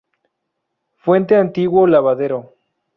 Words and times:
Fuente 0.97 1.35
Antiguo 1.35 1.85
Lavadero. 1.85 2.53